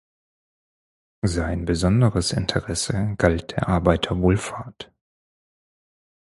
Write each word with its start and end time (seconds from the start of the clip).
Sein 1.27 1.65
besonderes 1.65 2.31
Interesse 2.31 3.13
galt 3.19 3.51
der 3.51 3.67
Arbeiterwohlfahrt. 3.67 4.91